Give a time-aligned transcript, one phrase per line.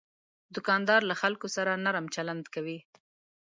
[0.55, 2.79] دوکاندار له خلکو سره نرم چلند کوي.